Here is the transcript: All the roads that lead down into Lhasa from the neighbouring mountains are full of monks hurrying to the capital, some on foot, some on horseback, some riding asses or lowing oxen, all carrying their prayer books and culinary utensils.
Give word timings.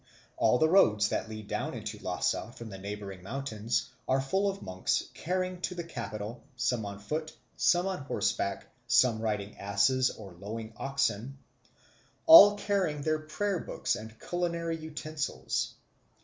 All 0.35 0.57
the 0.57 0.67
roads 0.67 1.09
that 1.09 1.29
lead 1.29 1.47
down 1.47 1.75
into 1.75 1.99
Lhasa 1.99 2.53
from 2.53 2.69
the 2.69 2.79
neighbouring 2.79 3.21
mountains 3.21 3.91
are 4.07 4.19
full 4.19 4.49
of 4.49 4.63
monks 4.63 5.03
hurrying 5.23 5.61
to 5.61 5.75
the 5.75 5.83
capital, 5.83 6.41
some 6.55 6.87
on 6.87 6.97
foot, 6.97 7.37
some 7.55 7.85
on 7.85 7.99
horseback, 8.05 8.65
some 8.87 9.19
riding 9.21 9.59
asses 9.59 10.09
or 10.09 10.31
lowing 10.33 10.73
oxen, 10.75 11.37
all 12.25 12.55
carrying 12.57 13.03
their 13.03 13.19
prayer 13.19 13.59
books 13.59 13.95
and 13.95 14.19
culinary 14.19 14.75
utensils. 14.75 15.75